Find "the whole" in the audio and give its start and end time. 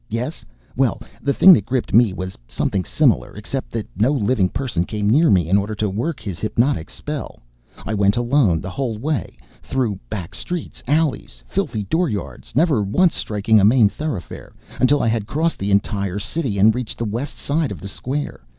8.61-8.97